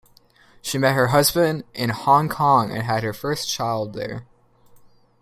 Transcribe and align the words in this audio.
She 0.63 0.79
met 0.79 0.95
her 0.95 1.09
husband 1.09 1.63
in 1.75 1.91
Hong 1.91 2.27
Kong 2.27 2.71
and 2.71 2.81
had 2.81 3.03
her 3.03 3.13
first 3.13 3.47
child 3.47 3.93
there. 3.93 4.25